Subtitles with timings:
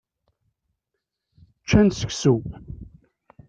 [1.61, 2.35] Ččan seksu.